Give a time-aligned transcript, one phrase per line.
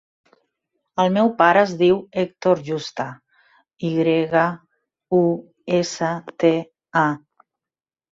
[1.01, 3.05] El meu pare es diu Hèctor Yusta:
[3.89, 4.45] i grega,
[5.19, 5.19] u,
[5.81, 6.09] essa,
[6.45, 6.51] te,
[7.03, 7.05] a.